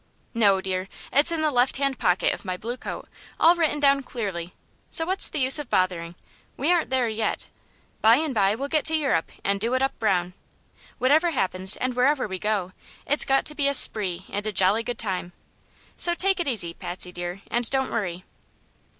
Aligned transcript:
"No, 0.33 0.61
dear; 0.61 0.87
it's 1.13 1.31
in 1.31 1.43
the 1.43 1.51
left 1.51 1.77
hand 1.77 1.99
pocket 1.99 2.33
of 2.33 2.43
my 2.43 2.57
blue 2.57 2.75
coat, 2.75 3.07
all 3.39 3.53
written 3.55 3.79
down 3.79 4.01
clearly. 4.01 4.55
So 4.89 5.05
what's 5.05 5.29
the 5.29 5.37
use 5.37 5.59
of 5.59 5.69
bothering? 5.69 6.15
We 6.57 6.71
aren't 6.71 6.89
there 6.89 7.07
yet. 7.07 7.49
By 8.01 8.15
and 8.15 8.33
bye 8.33 8.55
we'll 8.55 8.67
get 8.67 8.83
to 8.85 8.95
Eu 8.95 9.09
rope 9.09 9.29
an' 9.43 9.59
do 9.59 9.75
it 9.75 9.83
up 9.83 9.93
brown. 9.99 10.33
Whatever 10.97 11.29
happens, 11.29 11.75
and 11.75 11.95
wherever 11.95 12.27
we 12.27 12.39
go, 12.39 12.71
it's 13.05 13.25
got 13.25 13.45
to 13.45 13.53
be 13.53 13.67
a 13.67 13.75
spree 13.75 14.25
and 14.31 14.47
a 14.47 14.51
jolly 14.51 14.81
good 14.81 14.97
time; 14.97 15.33
so 15.95 16.15
take 16.15 16.39
it 16.39 16.47
easy, 16.47 16.73
Patsy 16.73 17.11
dear, 17.11 17.43
and 17.51 17.69
don't 17.69 17.91
worry." 17.91 18.23